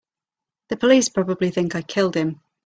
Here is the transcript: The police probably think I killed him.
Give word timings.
The 0.69 0.77
police 0.77 1.09
probably 1.09 1.51
think 1.51 1.75
I 1.75 1.83
killed 1.83 2.15
him. 2.15 2.41